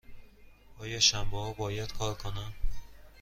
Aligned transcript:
آیا 0.79 0.99
شنبه 0.99 1.37
ها 1.37 1.53
باید 1.53 1.93
کار 1.93 2.13
کنم؟ 2.15 2.53